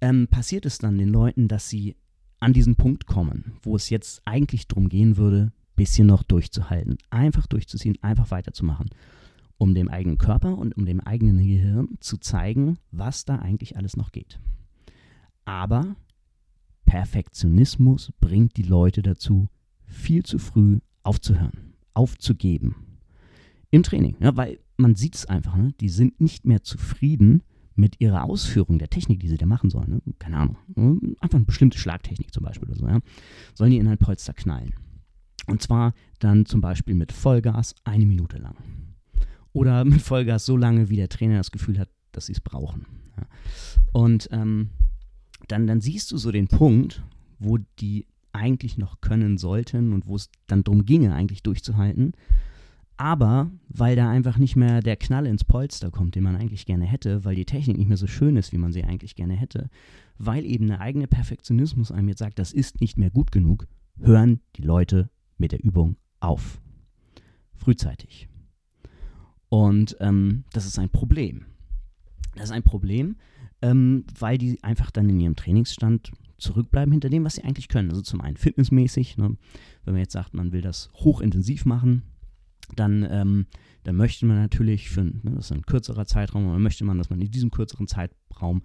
ähm, 0.01 0.27
passiert 0.27 0.65
es 0.65 0.79
dann 0.79 0.97
den 0.97 1.09
Leuten, 1.09 1.47
dass 1.47 1.69
sie 1.69 1.95
an 2.39 2.53
diesen 2.53 2.75
Punkt 2.75 3.05
kommen, 3.05 3.53
wo 3.61 3.75
es 3.75 3.89
jetzt 3.89 4.21
eigentlich 4.25 4.67
darum 4.67 4.89
gehen 4.89 5.17
würde, 5.17 5.51
ein 5.51 5.75
bisschen 5.75 6.07
noch 6.07 6.23
durchzuhalten, 6.23 6.97
einfach 7.09 7.45
durchzuziehen, 7.47 7.97
einfach 8.01 8.31
weiterzumachen. 8.31 8.89
Um 9.59 9.75
dem 9.75 9.89
eigenen 9.89 10.17
Körper 10.17 10.57
und 10.57 10.75
um 10.77 10.85
dem 10.85 11.01
eigenen 11.01 11.45
Gehirn 11.45 11.89
zu 11.99 12.17
zeigen, 12.17 12.79
was 12.91 13.25
da 13.25 13.35
eigentlich 13.35 13.77
alles 13.77 13.95
noch 13.97 14.11
geht. 14.11 14.39
Aber 15.45 15.95
Perfektionismus 16.85 18.11
bringt 18.19 18.57
die 18.57 18.63
Leute 18.63 19.03
dazu, 19.03 19.49
viel 19.85 20.23
zu 20.23 20.39
früh 20.39 20.79
aufzuhören, 21.03 21.75
aufzugeben. 21.93 22.97
Im 23.69 23.83
Training, 23.83 24.15
ja, 24.19 24.35
weil 24.35 24.59
man 24.77 24.95
sieht 24.95 25.15
es 25.15 25.25
einfach, 25.25 25.55
ne? 25.55 25.73
die 25.79 25.89
sind 25.89 26.21
nicht 26.21 26.45
mehr 26.45 26.63
zufrieden 26.63 27.43
mit 27.75 27.99
ihrer 27.99 28.23
Ausführung 28.23 28.79
der 28.79 28.89
Technik, 28.89 29.19
die 29.19 29.27
sie 29.27 29.37
da 29.37 29.45
machen 29.45 29.69
sollen. 29.69 30.01
Ne? 30.05 30.13
Keine 30.19 30.37
Ahnung, 30.37 30.57
ne? 30.73 31.15
einfach 31.19 31.37
eine 31.37 31.45
bestimmte 31.45 31.77
Schlagtechnik 31.77 32.33
zum 32.33 32.43
Beispiel 32.43 32.69
oder 32.69 32.77
so. 32.77 32.87
Ja? 32.87 32.99
Sollen 33.53 33.71
die 33.71 33.77
in 33.77 33.87
ein 33.87 33.97
Polster 33.97 34.33
knallen. 34.33 34.73
Und 35.47 35.61
zwar 35.61 35.93
dann 36.19 36.45
zum 36.45 36.61
Beispiel 36.61 36.95
mit 36.95 37.11
Vollgas 37.11 37.75
eine 37.83 38.05
Minute 38.05 38.37
lang. 38.37 38.55
Oder 39.53 39.85
mit 39.85 40.01
Vollgas 40.01 40.45
so 40.45 40.57
lange, 40.57 40.89
wie 40.89 40.95
der 40.95 41.09
Trainer 41.09 41.37
das 41.37 41.51
Gefühl 41.51 41.79
hat, 41.79 41.89
dass 42.11 42.27
sie 42.27 42.33
es 42.33 42.41
brauchen. 42.41 42.85
Ja. 43.17 43.27
Und 43.93 44.29
ähm, 44.31 44.69
dann, 45.47 45.67
dann 45.67 45.81
siehst 45.81 46.11
du 46.11 46.17
so 46.17 46.31
den 46.31 46.47
Punkt, 46.47 47.03
wo 47.39 47.57
die 47.79 48.05
eigentlich 48.31 48.77
noch 48.77 49.01
können 49.01 49.37
sollten 49.37 49.93
und 49.93 50.05
wo 50.05 50.15
es 50.15 50.29
dann 50.47 50.63
darum 50.63 50.85
ginge, 50.85 51.13
eigentlich 51.13 51.43
durchzuhalten. 51.43 52.13
Aber 52.97 53.49
weil 53.69 53.95
da 53.95 54.09
einfach 54.09 54.37
nicht 54.37 54.55
mehr 54.55 54.81
der 54.81 54.97
Knall 54.97 55.25
ins 55.25 55.45
Polster 55.45 55.89
kommt, 55.89 56.15
den 56.15 56.23
man 56.23 56.35
eigentlich 56.35 56.65
gerne 56.65 56.85
hätte, 56.85 57.23
weil 57.23 57.35
die 57.35 57.45
Technik 57.45 57.77
nicht 57.77 57.87
mehr 57.87 57.97
so 57.97 58.07
schön 58.07 58.35
ist, 58.35 58.51
wie 58.51 58.57
man 58.57 58.73
sie 58.73 58.83
eigentlich 58.83 59.15
gerne 59.15 59.35
hätte, 59.35 59.69
weil 60.17 60.45
eben 60.45 60.67
der 60.67 60.81
eigene 60.81 61.07
Perfektionismus 61.07 61.91
einem 61.91 62.09
jetzt 62.09 62.19
sagt, 62.19 62.39
das 62.39 62.51
ist 62.51 62.81
nicht 62.81 62.97
mehr 62.97 63.09
gut 63.09 63.31
genug, 63.31 63.67
hören 63.99 64.41
die 64.57 64.63
Leute 64.63 65.09
mit 65.37 65.53
der 65.53 65.63
Übung 65.63 65.95
auf. 66.19 66.61
Frühzeitig. 67.55 68.28
Und 69.49 69.97
ähm, 69.99 70.43
das 70.53 70.65
ist 70.65 70.79
ein 70.79 70.89
Problem. 70.89 71.45
Das 72.35 72.45
ist 72.45 72.51
ein 72.51 72.63
Problem, 72.63 73.17
ähm, 73.61 74.05
weil 74.17 74.37
die 74.37 74.63
einfach 74.63 74.91
dann 74.91 75.09
in 75.09 75.19
ihrem 75.19 75.35
Trainingsstand 75.35 76.11
zurückbleiben 76.37 76.91
hinter 76.91 77.09
dem, 77.09 77.25
was 77.25 77.35
sie 77.35 77.43
eigentlich 77.43 77.67
können. 77.67 77.89
Also 77.89 78.01
zum 78.01 78.21
einen 78.21 78.37
fitnessmäßig, 78.37 79.17
ne? 79.17 79.35
wenn 79.83 79.93
man 79.93 80.01
jetzt 80.01 80.13
sagt, 80.13 80.33
man 80.33 80.51
will 80.51 80.61
das 80.61 80.89
hochintensiv 80.93 81.65
machen, 81.65 82.03
dann, 82.75 83.05
ähm, 83.09 83.47
dann 83.83 83.95
möchte 83.95 84.25
man 84.25 84.37
natürlich 84.37 84.89
für, 84.89 85.03
ne, 85.03 85.21
das 85.23 85.45
ist 85.45 85.51
ein 85.51 85.65
kürzerer 85.65 86.05
Zeitraum, 86.05 86.47
aber 86.47 86.59
möchte 86.59 86.85
man, 86.85 86.97
dass 86.97 87.09
man 87.09 87.19
in 87.19 87.31
diesem 87.31 87.51
kürzeren 87.51 87.87
Zeitraum 87.87 88.61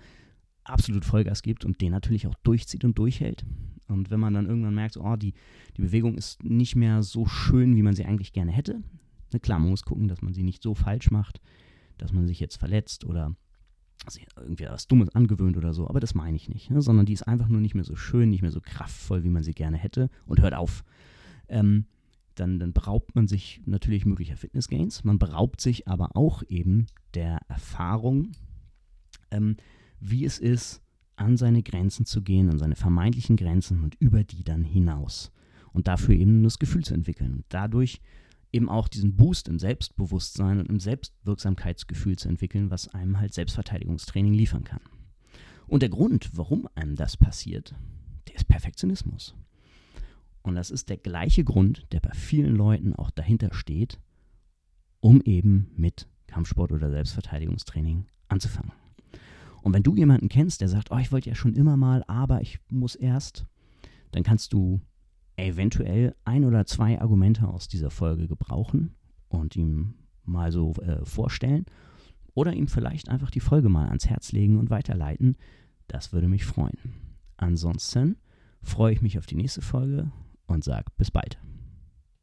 absolut 0.62 1.04
Vollgas 1.04 1.42
gibt 1.42 1.64
und 1.64 1.80
den 1.80 1.90
natürlich 1.90 2.26
auch 2.26 2.34
durchzieht 2.42 2.84
und 2.84 2.98
durchhält. 2.98 3.44
Und 3.88 4.10
wenn 4.10 4.20
man 4.20 4.34
dann 4.34 4.46
irgendwann 4.46 4.74
merkt, 4.74 4.96
oh, 4.96 5.16
die, 5.16 5.34
die 5.76 5.82
Bewegung 5.82 6.16
ist 6.16 6.42
nicht 6.42 6.76
mehr 6.76 7.02
so 7.02 7.26
schön, 7.26 7.76
wie 7.76 7.82
man 7.82 7.94
sie 7.94 8.04
eigentlich 8.04 8.32
gerne 8.32 8.52
hätte, 8.52 8.82
ne, 9.32 9.40
klar, 9.40 9.58
man 9.58 9.70
muss 9.70 9.84
gucken, 9.84 10.08
dass 10.08 10.22
man 10.22 10.34
sie 10.34 10.42
nicht 10.42 10.62
so 10.62 10.74
falsch 10.74 11.10
macht, 11.10 11.40
dass 11.98 12.12
man 12.12 12.26
sich 12.26 12.40
jetzt 12.40 12.56
verletzt 12.56 13.04
oder 13.04 13.34
sich 14.08 14.26
irgendwie 14.36 14.66
was 14.66 14.86
Dummes 14.86 15.08
angewöhnt 15.14 15.56
oder 15.56 15.72
so, 15.72 15.88
aber 15.88 16.00
das 16.00 16.14
meine 16.14 16.36
ich 16.36 16.48
nicht, 16.48 16.70
ne, 16.70 16.82
sondern 16.82 17.06
die 17.06 17.12
ist 17.12 17.22
einfach 17.22 17.48
nur 17.48 17.60
nicht 17.60 17.74
mehr 17.74 17.84
so 17.84 17.96
schön, 17.96 18.30
nicht 18.30 18.42
mehr 18.42 18.50
so 18.50 18.60
kraftvoll, 18.60 19.24
wie 19.24 19.30
man 19.30 19.42
sie 19.42 19.54
gerne 19.54 19.76
hätte 19.76 20.10
und 20.26 20.40
hört 20.40 20.54
auf. 20.54 20.84
Ähm, 21.48 21.86
dann, 22.34 22.58
dann 22.58 22.72
beraubt 22.72 23.14
man 23.14 23.28
sich 23.28 23.62
natürlich 23.64 24.06
möglicher 24.06 24.36
Fitnessgains, 24.36 25.04
man 25.04 25.18
beraubt 25.18 25.60
sich 25.60 25.88
aber 25.88 26.16
auch 26.16 26.42
eben 26.48 26.86
der 27.14 27.40
Erfahrung, 27.48 28.32
ähm, 29.30 29.56
wie 30.00 30.24
es 30.24 30.38
ist, 30.38 30.82
an 31.16 31.36
seine 31.36 31.62
Grenzen 31.62 32.06
zu 32.06 32.22
gehen, 32.22 32.50
an 32.50 32.58
seine 32.58 32.74
vermeintlichen 32.74 33.36
Grenzen 33.36 33.82
und 33.82 33.94
über 34.00 34.24
die 34.24 34.42
dann 34.42 34.64
hinaus. 34.64 35.30
Und 35.72 35.88
dafür 35.88 36.14
eben 36.14 36.42
das 36.42 36.58
Gefühl 36.58 36.84
zu 36.84 36.94
entwickeln. 36.94 37.34
Und 37.34 37.44
dadurch 37.48 38.00
eben 38.54 38.68
auch 38.68 38.88
diesen 38.88 39.16
Boost 39.16 39.48
im 39.48 39.58
Selbstbewusstsein 39.58 40.60
und 40.60 40.68
im 40.68 40.78
Selbstwirksamkeitsgefühl 40.78 42.16
zu 42.16 42.28
entwickeln, 42.28 42.70
was 42.70 42.88
einem 42.94 43.18
halt 43.18 43.34
Selbstverteidigungstraining 43.34 44.32
liefern 44.32 44.64
kann. 44.64 44.80
Und 45.66 45.82
der 45.82 45.88
Grund, 45.88 46.30
warum 46.34 46.68
einem 46.74 46.94
das 46.94 47.16
passiert, 47.16 47.74
der 48.28 48.36
ist 48.36 48.44
Perfektionismus. 48.44 49.34
Und 50.42 50.54
das 50.54 50.70
ist 50.70 50.88
der 50.88 50.98
gleiche 50.98 51.42
Grund, 51.42 51.86
der 51.90 52.00
bei 52.00 52.12
vielen 52.12 52.54
Leuten 52.54 52.94
auch 52.94 53.10
dahinter 53.10 53.52
steht, 53.52 53.98
um 55.00 55.20
eben 55.22 55.70
mit 55.76 56.06
Kampfsport 56.26 56.70
oder 56.70 56.90
Selbstverteidigungstraining 56.90 58.06
anzufangen. 58.28 58.72
Und 59.62 59.72
wenn 59.72 59.82
du 59.82 59.96
jemanden 59.96 60.28
kennst, 60.28 60.60
der 60.60 60.68
sagt, 60.68 60.90
oh, 60.90 60.98
ich 60.98 61.10
wollte 61.10 61.30
ja 61.30 61.34
schon 61.34 61.54
immer 61.54 61.76
mal, 61.76 62.04
aber 62.06 62.42
ich 62.42 62.60
muss 62.68 62.94
erst, 62.94 63.46
dann 64.12 64.22
kannst 64.22 64.52
du 64.52 64.80
eventuell 65.36 66.14
ein 66.24 66.44
oder 66.44 66.66
zwei 66.66 67.00
Argumente 67.00 67.48
aus 67.48 67.68
dieser 67.68 67.90
Folge 67.90 68.28
gebrauchen 68.28 68.94
und 69.28 69.56
ihm 69.56 69.94
mal 70.24 70.52
so 70.52 70.72
äh, 70.74 71.04
vorstellen 71.04 71.66
oder 72.34 72.52
ihm 72.52 72.68
vielleicht 72.68 73.08
einfach 73.08 73.30
die 73.30 73.40
Folge 73.40 73.68
mal 73.68 73.86
ans 73.86 74.08
Herz 74.08 74.32
legen 74.32 74.58
und 74.58 74.70
weiterleiten. 74.70 75.36
Das 75.86 76.12
würde 76.12 76.28
mich 76.28 76.44
freuen. 76.44 76.78
Ansonsten 77.36 78.16
freue 78.62 78.92
ich 78.92 79.02
mich 79.02 79.18
auf 79.18 79.26
die 79.26 79.36
nächste 79.36 79.62
Folge 79.62 80.10
und 80.46 80.64
sage 80.64 80.86
bis 80.96 81.10
bald. 81.10 81.38